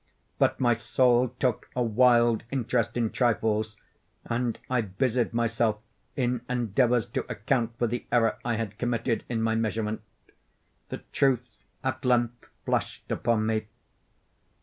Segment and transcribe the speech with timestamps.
[0.39, 3.77] But my soul took a wild interest in trifles,
[4.25, 5.77] and I busied myself
[6.15, 10.01] in endeavors to account for the error I had committed in my measurement.
[10.89, 11.47] The truth
[11.83, 13.67] at length flashed upon me.